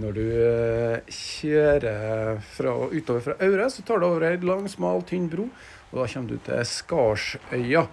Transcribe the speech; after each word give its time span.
Når 0.00 0.14
du 0.16 0.24
eh, 0.24 1.12
kjører 1.12 2.38
fra, 2.54 2.72
utover 2.88 3.24
fra 3.26 3.34
Aure, 3.44 3.68
så 3.68 3.84
tar 3.84 4.00
du 4.00 4.06
over 4.08 4.24
ei 4.30 4.38
lang, 4.40 4.64
smal, 4.70 5.04
tynn 5.04 5.28
bro. 5.28 5.50
Og 5.92 5.98
da 6.00 6.06
kommer 6.08 6.32
du 6.32 6.38
til 6.46 6.62
Skarsøya. 6.64 7.84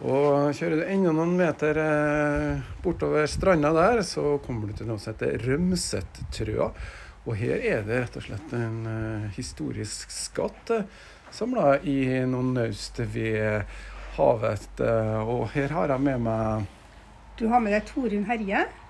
Og 0.00 0.54
kjører 0.56 0.78
du 0.78 0.84
enda 0.86 1.12
noen 1.12 1.34
meter 1.36 1.80
eh, 1.82 2.62
bortover 2.84 3.26
stranda 3.28 3.72
der, 3.74 4.04
så 4.06 4.38
kommer 4.44 4.70
du 4.70 4.78
til 4.78 4.88
noe 4.88 5.02
som 5.02 5.12
heter 5.12 5.42
Rømsettrøa. 5.42 6.70
Og 7.26 7.34
her 7.36 7.58
er 7.58 7.82
det 7.84 7.98
rett 7.98 8.16
og 8.16 8.24
slett 8.24 8.52
en 8.56 8.78
uh, 8.88 9.26
historisk 9.34 10.08
skatt 10.14 10.70
samla 11.34 11.74
i 11.84 11.98
noen 12.26 12.54
naust 12.56 12.96
ved 13.12 13.66
havet. 14.16 14.80
Og 15.26 15.50
her 15.52 15.74
har 15.76 15.92
jeg 15.92 16.06
med 16.06 16.24
meg 16.24 16.64
Du 17.36 17.46
har 17.52 17.60
med 17.60 17.76
deg 17.76 17.84
Torunn 17.88 18.24
Herje, 18.28 18.64
eh, 18.64 18.89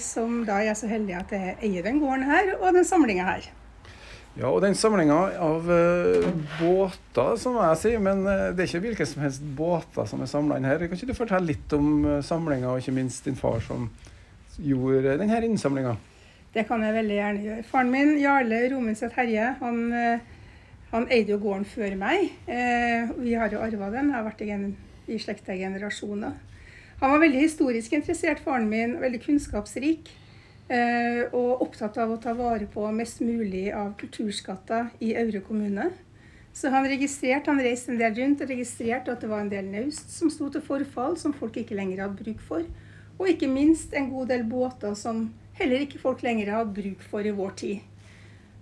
som 0.00 0.42
da 0.44 0.58
er 0.60 0.76
så 0.76 0.88
heldig 0.90 1.14
at 1.16 1.30
jeg 1.32 1.54
eier 1.64 1.86
den 1.86 2.02
gården 2.02 2.26
her, 2.28 2.50
og 2.58 2.74
den 2.76 2.84
samlinga 2.84 3.24
her. 3.24 3.46
Ja, 4.38 4.46
og 4.46 4.60
den 4.62 4.76
samlinga 4.78 5.16
av 5.42 5.66
uh, 5.66 6.26
båter, 6.60 7.34
som 7.40 7.56
jeg 7.58 7.78
sier, 7.80 8.02
men 8.02 8.22
uh, 8.28 8.52
det 8.54 8.62
er 8.62 8.68
ikke 8.68 8.82
hvilke 8.84 9.06
som 9.08 9.24
helst 9.24 9.42
båter 9.58 10.06
som 10.06 10.22
er 10.22 10.30
samla 10.30 10.60
inn 10.60 10.68
her. 10.68 10.84
Kan 10.86 10.94
ikke 10.96 11.10
du 11.10 11.18
fortelle 11.18 11.50
litt 11.50 11.74
om 11.74 11.88
uh, 12.06 12.12
samlinga, 12.24 12.70
og 12.70 12.78
ikke 12.80 12.94
minst 12.94 13.26
din 13.26 13.38
far 13.38 13.58
som 13.66 13.88
gjorde 14.56 15.16
denne 15.18 15.40
innsamlinga? 15.48 15.96
Det 16.54 16.64
kan 16.68 16.82
jeg 16.86 16.94
veldig 16.94 17.16
gjerne 17.16 17.44
gjøre. 17.48 17.64
Faren 17.72 17.90
min, 17.90 18.12
Jarle 18.22 18.60
Romenseth 18.72 19.18
Herje, 19.18 19.50
han, 19.60 19.82
han, 20.90 21.10
eide 21.14 21.34
jo 21.34 21.38
gården 21.42 21.66
før 21.70 21.94
meg. 21.98 22.32
vi 23.22 23.36
har 23.38 23.52
jo 23.54 23.60
arva 23.62 23.90
den, 23.94 24.10
jeg 24.10 24.16
har 24.16 24.26
vært 24.26 24.42
i, 24.42 24.56
i 25.14 25.18
slekta 25.22 25.54
i 25.54 25.60
generasjoner. 25.62 26.34
Han 27.00 27.14
var 27.14 27.22
veldig 27.22 27.40
historisk 27.40 27.94
interessert, 27.96 28.42
faren 28.44 28.68
min. 28.68 28.98
Veldig 29.00 29.22
kunnskapsrik. 29.24 30.10
Eh, 30.70 31.24
og 31.34 31.64
opptatt 31.64 31.96
av 31.98 32.12
å 32.12 32.20
ta 32.22 32.34
vare 32.38 32.68
på 32.70 32.84
mest 32.94 33.22
mulig 33.24 33.70
av 33.74 33.94
kulturskatter 33.98 34.92
i 35.02 35.14
Aure 35.18 35.40
kommune. 35.42 35.88
Så 36.52 36.70
han 36.70 36.86
registrerte, 36.86 37.50
han 37.50 37.62
reiste 37.62 37.94
en 37.94 37.98
del 37.98 38.14
rundt 38.18 38.44
og 38.44 38.50
registrerte 38.52 39.14
at 39.14 39.24
det 39.24 39.30
var 39.30 39.42
en 39.42 39.50
del 39.50 39.66
naust 39.70 40.12
som 40.12 40.30
sto 40.30 40.50
til 40.52 40.62
forfall, 40.62 41.16
som 41.18 41.34
folk 41.34 41.56
ikke 41.56 41.78
lenger 41.78 42.04
hadde 42.04 42.20
bruk 42.20 42.42
for. 42.46 42.66
Og 43.18 43.30
ikke 43.32 43.50
minst 43.50 43.94
en 43.96 44.10
god 44.12 44.30
del 44.30 44.44
båter 44.50 44.94
som 44.98 45.28
heller 45.58 45.86
ikke 45.86 46.00
folk 46.02 46.22
lenger 46.26 46.52
hadde 46.54 46.76
bruk 46.76 47.02
for 47.10 47.26
i 47.26 47.34
vår 47.34 47.56
tid. 47.62 47.80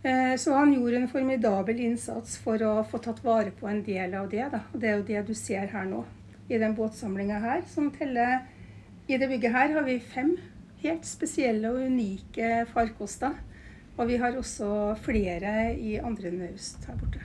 Eh, 0.03 0.37
så 0.39 0.55
han 0.55 0.73
gjorde 0.73 1.03
en 1.03 1.11
formidabel 1.11 1.81
innsats 1.91 2.39
for 2.41 2.63
å 2.63 2.75
få 2.87 3.01
tatt 3.03 3.21
vare 3.25 3.51
på 3.51 3.67
en 3.69 3.83
del 3.83 4.15
av 4.15 4.31
det. 4.31 4.47
Da. 4.53 4.63
Og 4.73 4.81
det 4.81 4.91
er 4.91 4.97
jo 4.97 5.09
det 5.11 5.25
du 5.29 5.35
ser 5.35 5.69
her 5.75 5.89
nå, 5.91 6.05
i 6.49 6.59
den 6.59 6.75
båtsamlinga 6.75 7.39
her, 7.43 7.63
som 7.69 7.91
teller 7.93 8.41
I 9.09 9.17
det 9.17 9.29
bygget 9.29 9.53
her 9.53 9.73
har 9.77 9.85
vi 9.87 9.99
fem 10.01 10.37
helt 10.83 11.07
spesielle 11.09 11.71
og 11.71 11.87
unike 11.89 12.67
farkoster. 12.73 13.37
Og 13.99 14.07
vi 14.11 14.19
har 14.21 14.37
også 14.39 14.95
flere 15.03 15.75
i 15.75 15.97
andre 15.99 16.31
naust 16.31 16.85
her 16.87 16.99
borte. 17.01 17.25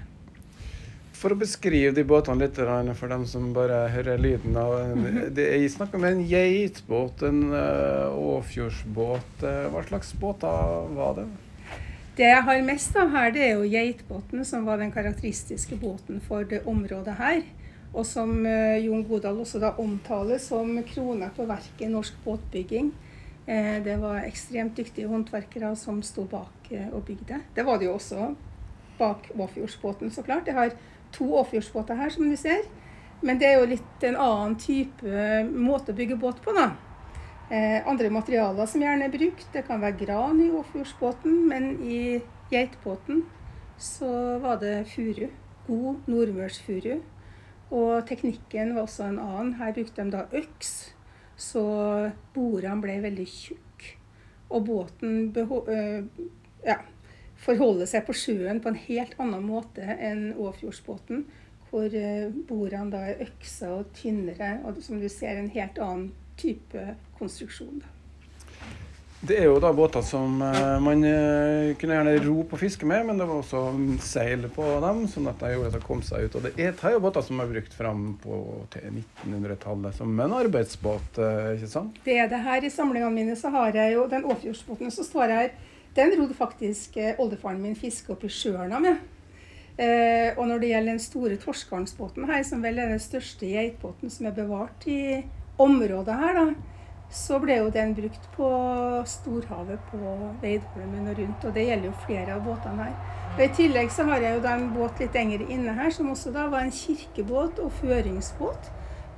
For 1.14 1.32
å 1.32 1.40
beskrive 1.40 1.94
de 1.96 2.04
båtene 2.04 2.44
litt 2.44 2.58
for 3.00 3.08
dem 3.12 3.24
som 3.30 3.54
bare 3.56 3.86
hører 3.94 4.20
lyden 4.20 4.58
av 4.60 4.74
det, 5.36 5.46
Jeg 5.54 5.72
snakker 5.72 6.02
om 6.02 6.08
en 6.10 6.24
geitbåt, 6.28 7.24
en 7.24 7.54
uh, 7.54 8.12
åfjordsbåt. 8.12 9.46
Hva 9.72 9.84
slags 9.88 10.12
båter 10.20 10.90
var 10.98 11.20
det? 11.22 11.28
Det 12.18 12.28
jeg 12.28 12.44
har 12.46 12.66
mest 12.66 12.98
av 13.00 13.10
her, 13.10 13.32
det 13.34 13.46
er 13.46 13.54
jo 13.56 13.70
geitbåten, 13.70 14.44
som 14.46 14.68
var 14.68 14.82
den 14.82 14.92
karakteristiske 14.94 15.78
båten 15.82 16.20
for 16.28 16.46
det 16.46 16.66
området 16.70 17.16
her. 17.18 17.40
Og 17.94 18.06
som 18.10 18.32
uh, 18.46 18.78
Jon 18.82 19.04
Godal 19.06 19.40
også 19.44 19.62
da 19.62 19.76
omtaler 19.82 20.42
som 20.42 20.76
krona 20.90 21.30
på 21.36 21.46
verket 21.50 21.86
i 21.86 21.92
norsk 21.94 22.18
båtbygging. 22.26 22.94
Eh, 23.46 23.84
det 23.84 23.98
var 24.00 24.24
ekstremt 24.24 24.78
dyktige 24.78 25.10
håndverkere 25.12 25.74
som 25.76 26.00
sto 26.04 26.24
bak 26.32 26.70
eh, 26.72 26.88
og 26.96 27.04
bygde. 27.04 27.42
Det 27.56 27.66
var 27.68 27.80
det 27.80 27.90
jo 27.90 27.98
også 27.98 28.30
bak 29.00 29.28
Åfjordsbåten, 29.36 30.12
så 30.12 30.24
klart. 30.24 30.48
Jeg 30.48 30.56
har 30.56 30.72
to 31.12 31.28
Åfjordsbåter 31.36 32.00
her, 32.00 32.10
som 32.10 32.30
du 32.30 32.38
ser. 32.40 32.64
Men 33.22 33.40
det 33.40 33.50
er 33.50 33.60
jo 33.60 33.68
litt 33.68 34.04
en 34.08 34.20
annen 34.20 34.56
type 34.60 35.44
måte 35.52 35.92
å 35.92 35.98
bygge 35.98 36.20
båt 36.20 36.40
på, 36.44 36.56
da. 36.56 36.72
Eh, 37.52 37.84
andre 37.88 38.10
materialer 38.10 38.68
som 38.68 38.82
gjerne 38.84 39.08
er 39.08 39.14
brukt, 39.14 39.48
det 39.54 39.66
kan 39.68 39.84
være 39.84 40.00
gran 40.06 40.40
i 40.42 40.52
Åfjordsbåten, 40.52 41.44
men 41.48 41.74
i 41.84 42.22
geitbåten 42.52 43.26
så 43.80 44.40
var 44.44 44.60
det 44.64 44.86
furu. 44.92 45.28
God 45.68 46.08
nordmørsfuru. 46.12 47.02
Og 47.74 48.04
teknikken 48.08 48.76
var 48.76 48.86
også 48.86 49.08
en 49.10 49.22
annen. 49.22 49.56
Her 49.58 49.74
brukte 49.74 50.04
de 50.04 50.14
da 50.14 50.28
øks 50.38 50.74
så 51.40 51.64
bordene 52.34 52.82
ble 52.84 53.00
veldig 53.04 53.26
tjukke. 53.30 53.94
Og 54.54 54.68
båten 54.68 55.32
ja, 56.66 56.78
forholder 57.42 57.90
seg 57.90 58.06
på 58.06 58.16
sjøen 58.18 58.62
på 58.62 58.70
en 58.70 58.82
helt 58.86 59.16
annen 59.22 59.48
måte 59.48 59.98
enn 59.98 60.28
Åfjordsbåten. 60.38 61.26
Hvor 61.72 61.98
bordene 62.50 62.94
da 62.94 63.02
er 63.10 63.26
øksa 63.26 63.72
og 63.80 63.90
tynnere, 63.98 64.60
og 64.62 64.78
som 64.86 65.02
du 65.02 65.10
ser 65.10 65.40
en 65.40 65.50
helt 65.56 65.82
annen 65.82 66.12
type 66.38 66.86
konstruksjon. 67.18 67.82
da. 67.82 67.93
Det 69.24 69.38
er 69.40 69.46
jo 69.48 69.60
da 69.64 69.70
båter 69.72 70.04
som 70.04 70.34
uh, 70.44 70.82
man 70.84 71.00
uh, 71.08 71.72
kunne 71.80 71.96
gjerne 71.96 72.16
ro 72.26 72.42
på 72.44 72.58
fiske 72.60 72.88
med, 72.88 73.06
men 73.08 73.22
det 73.22 73.28
var 73.30 73.38
også 73.40 73.62
seil 74.04 74.50
på 74.52 74.66
dem, 74.84 75.06
sånn 75.08 75.30
at 75.32 75.40
de 75.40 75.54
gjorde 75.54 75.70
at 75.70 75.78
de 75.78 75.86
kom 75.86 76.02
seg 76.04 76.26
ut. 76.26 76.36
Og 76.36 76.44
det 76.44 76.52
er, 76.60 76.74
jo 76.92 77.00
båter 77.06 77.24
som 77.24 77.40
er 77.40 77.54
brukt 77.54 77.78
fram 77.78 78.02
på 78.20 78.40
1900-tallet 78.74 79.96
som 79.96 80.20
en 80.20 80.36
arbeidsbåt, 80.42 81.22
uh, 81.24 81.54
ikke 81.56 81.70
sant? 81.72 82.02
Det 82.04 82.18
er 82.20 82.28
det 82.34 82.42
her. 82.44 82.68
I 82.68 82.74
samlingene 82.74 83.14
mine 83.16 83.38
så 83.40 83.54
har 83.56 83.80
jeg 83.80 83.96
jo 83.96 84.04
den 84.12 84.28
Åfjordsbåten 84.28 84.92
som 84.92 85.08
står 85.08 85.36
her. 85.38 85.56
Den 85.96 86.12
rodde 86.20 86.36
faktisk 86.36 87.00
oldefaren 87.16 87.64
min 87.64 87.80
fiske 87.80 88.12
opp 88.12 88.28
i 88.28 88.34
sjøen 88.34 88.76
med. 88.82 89.00
og 90.36 90.44
når 90.50 90.60
det 90.60 90.70
gjelder 90.70 90.92
den 90.92 91.00
store 91.02 91.38
Torskarnsbåten 91.38 92.26
her, 92.28 92.44
som 92.44 92.66
vel 92.66 92.82
er 92.82 92.92
den 92.92 93.00
største 93.02 93.46
geitbåten 93.46 94.12
som 94.12 94.28
er 94.28 94.36
bevart 94.36 94.88
i 94.90 95.22
området 95.62 96.18
her, 96.18 96.40
da 96.42 96.73
så 97.14 97.38
ble 97.42 97.60
jo 97.60 97.70
den 97.74 97.94
brukt 97.94 98.24
på 98.34 98.48
storhavet 99.08 99.82
på 99.92 100.00
Veidholmen 100.42 101.12
og 101.12 101.20
rundt. 101.20 101.46
Og 101.46 101.54
det 101.54 101.68
gjelder 101.68 101.92
jo 101.92 102.00
flere 102.08 102.38
av 102.38 102.42
båtene 102.48 102.88
her. 102.88 102.96
Og 103.36 103.44
I 103.46 103.52
tillegg 103.58 103.92
så 103.94 104.06
har 104.10 104.24
jeg 104.24 104.38
jo 104.38 104.44
da 104.46 104.56
en 104.58 104.72
båt 104.74 105.02
litt 105.02 105.18
lenger 105.18 105.46
inne 105.46 105.76
her, 105.78 105.94
som 105.94 106.10
også 106.10 106.34
da 106.34 106.48
var 106.50 106.66
en 106.66 106.74
kirkebåt 106.74 107.62
og 107.62 107.74
føringsbåt. 107.82 108.72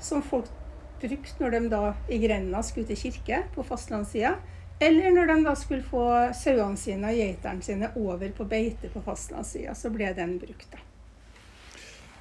Som 0.04 0.24
folk 0.24 0.52
brukte 1.00 1.44
når 1.44 1.56
de 1.56 1.62
da 1.72 1.84
i 2.12 2.20
grenda 2.24 2.64
skulle 2.64 2.90
til 2.92 3.00
kirke 3.00 3.46
på 3.56 3.64
fastlandssida. 3.68 4.36
Eller 4.84 5.16
når 5.16 5.32
de 5.32 5.38
da 5.46 5.56
skulle 5.56 5.88
få 5.88 6.04
sauene 6.36 6.80
sine 6.80 7.12
og 7.12 7.16
geitene 7.16 7.64
sine 7.64 7.94
over 7.96 8.28
på 8.36 8.48
beite 8.52 8.92
på 8.92 9.04
fastlandssida, 9.06 9.76
så 9.76 9.92
ble 9.94 10.12
den 10.18 10.36
brukt. 10.42 10.68
da. 10.72 10.84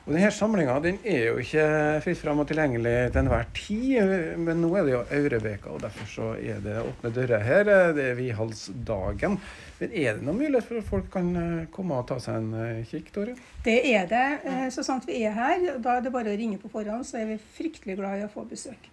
Og 0.05 0.13
denne 0.13 0.29
samlinga 0.37 0.75
den 0.85 0.99
er 1.09 1.31
jo 1.31 1.39
ikke 1.41 1.63
fritt 2.05 2.19
fram 2.21 2.43
og 2.43 2.49
tilgjengelig 2.51 2.91
til 3.09 3.23
enhver 3.23 3.47
tid, 3.57 4.11
men 4.37 4.59
nå 4.61 4.69
er 4.77 4.83
det 4.85 4.93
jo 4.93 4.99
Aurebeka, 5.17 5.71
og 5.73 5.81
derfor 5.81 6.11
så 6.11 6.27
er 6.37 6.59
det 6.61 6.75
åpne 6.83 7.13
dører 7.17 7.41
her. 7.41 7.71
Det 7.97 8.05
er 8.11 8.19
Vihalsdagen. 8.19 9.39
Men 9.79 9.97
er 9.97 10.19
det 10.19 10.27
noen 10.27 10.43
mulighet 10.43 10.69
for 10.69 10.83
at 10.83 10.91
folk 10.91 11.09
kan 11.15 11.31
eh, 11.41 11.65
komme 11.73 11.97
og 11.97 12.05
ta 12.11 12.19
seg 12.21 12.37
en 12.37 12.53
eh, 12.61 12.85
kikk, 12.91 13.09
Tore? 13.17 13.39
Det 13.65 13.79
er 13.95 14.05
det. 14.13 14.27
Eh, 14.45 14.67
så 14.77 14.85
sant 14.85 15.09
vi 15.09 15.23
er 15.25 15.33
her, 15.39 15.65
da 15.81 15.97
er 15.97 16.05
det 16.05 16.13
bare 16.13 16.37
å 16.37 16.37
ringe 16.37 16.61
på 16.61 16.69
forhånd, 16.77 17.09
så 17.09 17.23
er 17.23 17.33
vi 17.33 17.41
fryktelig 17.57 17.97
glad 18.03 18.21
i 18.21 18.29
å 18.29 18.33
få 18.33 18.45
besøk. 18.51 18.91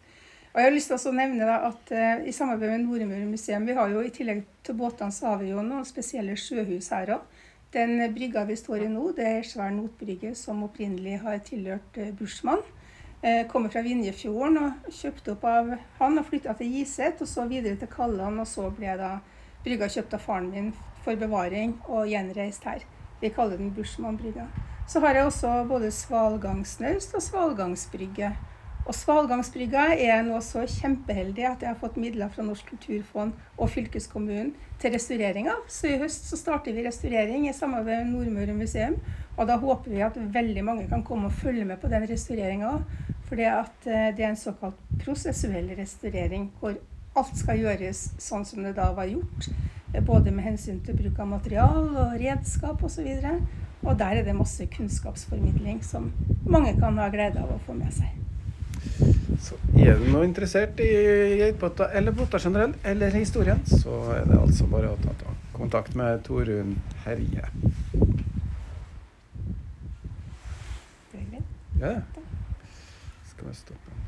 Og 0.54 0.64
jeg 0.64 0.70
har 0.70 0.76
lyst 0.78 0.96
til 0.96 1.12
å 1.12 1.16
nevne 1.16 1.60
at 1.68 1.92
I 2.28 2.32
samarbeid 2.36 2.74
med 2.74 2.88
Nordmøre 2.88 3.28
museum, 3.28 3.68
vi 3.68 3.76
har 3.76 3.92
jo 3.92 4.02
i 4.04 4.12
tillegg 4.16 4.42
til 4.68 4.80
båtene, 4.80 5.12
så 5.16 5.30
har 5.34 5.44
vi 5.44 5.52
jo 5.52 5.64
noen 5.64 5.88
spesielle 5.88 6.40
sjøhus 6.40 6.90
her 6.92 7.18
òg. 7.20 7.40
Den 7.72 8.14
brygga 8.14 8.44
vi 8.44 8.56
står 8.59 8.84
i 8.84 8.88
nå, 8.92 9.14
det 9.16 9.26
er 9.30 9.46
svær 9.48 9.70
notbrygge 9.72 10.34
som 10.36 10.64
opprinnelig 10.66 11.22
har 11.22 11.38
tilhørt 11.48 11.98
eh, 11.98 12.09
Bushman. 12.12 12.59
Eh, 13.24 13.46
kommer 13.48 13.72
fra 13.72 13.84
Vinjefjorden 13.86 14.58
og 14.59 14.90
kjøpt 14.92 15.30
opp 15.32 15.46
av 15.48 15.70
han 16.02 16.20
og 16.20 16.28
flytta 16.28 16.56
til 16.59 16.74
Giset, 16.74 17.22
og 17.24 17.30
så 17.32 17.46
videre 17.48 17.80
til 17.80 17.88
Kalland. 17.88 18.42
Og 18.44 18.50
så 18.50 18.66
ble 18.76 18.98
da 19.00 19.14
brygga 19.64 19.88
kjøpt 19.94 20.18
av 20.18 20.26
faren 20.26 20.50
min 20.52 20.73
for 21.06 21.16
bevaring 21.16 21.78
og 21.88 22.12
gjenreist 22.12 22.68
her. 22.68 22.84
Vi 23.22 23.32
kaller 23.32 23.62
den 23.62 23.72
Bushman-brygga. 23.78 24.50
Så 24.90 25.00
har 25.00 25.16
jeg 25.16 25.29
også 25.29 25.53
både 25.70 25.94
svalgangsnaust 25.96 27.16
og 27.16 27.23
svalgangsbrygge. 27.23 28.34
Og 28.82 28.96
Svalgangsbrygga 28.98 29.92
er 29.94 30.24
nå 30.26 30.40
så 30.42 30.64
kjempeheldig 30.66 31.46
at 31.46 31.64
jeg 31.64 31.70
har 31.70 31.80
fått 31.80 32.00
midler 32.02 32.32
fra 32.34 32.46
Norsk 32.46 32.72
kulturfond 32.74 33.36
og 33.58 33.70
fylkeskommunen 33.70 34.56
til 34.82 34.96
restaureringa. 34.96 35.54
Så 35.70 35.92
i 35.92 36.00
høst 36.02 36.26
så 36.32 36.40
starter 36.40 36.74
vi 36.74 36.86
restaurering 36.88 37.46
i 37.48 37.54
samarbeid 37.54 38.08
med 38.08 38.16
Nordmøre 38.16 38.56
museum. 38.58 38.98
Og 39.38 39.46
da 39.48 39.60
håper 39.62 39.94
vi 39.94 40.02
at 40.06 40.18
veldig 40.18 40.64
mange 40.66 40.88
kan 40.90 41.06
komme 41.06 41.30
og 41.30 41.38
følge 41.44 41.66
med 41.66 41.78
på 41.82 41.92
den 41.94 42.08
restaureringa. 42.10 42.74
For 43.30 43.40
eh, 43.40 44.10
det 44.18 44.26
er 44.26 44.32
en 44.32 44.40
såkalt 44.40 44.80
prosessuell 45.04 45.70
restaurering 45.78 46.50
hvor 46.60 46.80
alt 47.16 47.38
skal 47.38 47.62
gjøres 47.62 48.08
sånn 48.24 48.48
som 48.48 48.66
det 48.66 48.74
da 48.80 48.92
var 48.98 49.12
gjort. 49.12 49.52
Både 50.08 50.32
med 50.32 50.48
hensyn 50.48 50.80
til 50.86 50.98
bruk 50.98 51.20
av 51.20 51.30
material 51.36 51.92
og 51.92 52.18
redskap 52.20 52.82
osv. 52.88 53.06
Og, 53.06 53.22
så 53.22 53.62
og 53.82 54.00
der 54.00 54.22
er 54.22 54.26
det 54.26 54.36
masse 54.38 54.66
kunnskapsformidling 54.74 55.84
som 55.86 56.12
mange 56.46 56.74
kan 56.80 56.98
ha 57.02 57.10
glede 57.14 57.42
av 57.42 57.56
å 57.56 57.62
få 57.66 57.78
med 57.78 57.94
seg. 57.94 58.31
Så 59.40 59.56
er 59.80 59.96
du 60.00 60.08
nå 60.12 60.24
interessert 60.26 60.80
i 60.84 60.90
geitbåter 61.40 61.94
eller 61.96 62.12
båter 62.12 62.42
generelt, 62.44 62.76
eller 62.84 63.16
historien, 63.16 63.62
så 63.66 64.02
er 64.18 64.26
det 64.28 64.40
altså 64.42 64.68
bare 64.72 64.92
å 64.92 65.00
ta 65.04 65.16
ta 65.22 65.36
kontakt 65.56 65.96
med 65.96 66.24
Torunn 66.28 66.76
Herje. 67.06 67.48
Er. 71.14 71.42
Ja. 71.82 71.96
Skal 73.32 73.48
vi 73.48 73.56
stoppe? 73.56 74.01